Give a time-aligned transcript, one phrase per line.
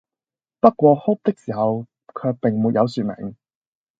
[0.59, 3.35] 不過哭的時候，卻並沒有説明，